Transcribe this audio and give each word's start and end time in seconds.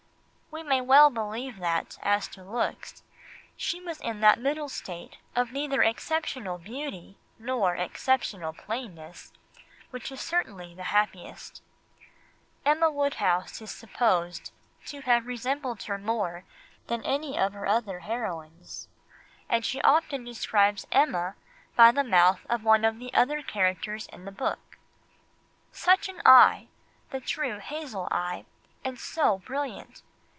We 0.53 0.63
may 0.63 0.81
well 0.81 1.09
believe 1.09 1.59
that, 1.59 1.97
as 2.03 2.27
to 2.29 2.43
looks, 2.43 3.03
she 3.55 3.79
was 3.79 4.01
in 4.01 4.19
that 4.19 4.37
middle 4.37 4.67
state 4.67 5.15
of 5.33 5.53
neither 5.53 5.81
exceptional 5.81 6.57
beauty 6.57 7.15
nor 7.39 7.73
exceptional 7.77 8.51
plainness, 8.51 9.31
which 9.91 10.11
is 10.11 10.19
certainly 10.19 10.75
the 10.75 10.83
happiest. 10.91 11.61
Emma 12.65 12.91
Woodhouse 12.91 13.61
is 13.61 13.71
supposed 13.71 14.51
to 14.87 14.99
have 15.01 15.25
resembled 15.25 15.83
her 15.83 15.97
more 15.97 16.43
than 16.87 17.01
any 17.05 17.39
of 17.39 17.53
her 17.53 17.65
other 17.65 17.99
heroines, 17.99 18.89
and 19.47 19.63
she 19.65 19.77
herself 19.77 20.09
describes 20.09 20.85
Emma 20.91 21.35
by 21.77 21.93
the 21.93 22.03
mouth 22.03 22.45
of 22.49 22.65
one 22.65 22.83
of 22.83 22.99
the 22.99 23.13
other 23.13 23.41
characters 23.41 24.05
in 24.07 24.25
the 24.25 24.31
book: 24.33 24.59
"'Such 25.71 26.09
an 26.09 26.21
eye! 26.25 26.67
the 27.09 27.21
true 27.21 27.59
hazel 27.59 28.09
eye, 28.11 28.43
and 28.83 28.99
so 28.99 29.37
brilliant! 29.39 30.01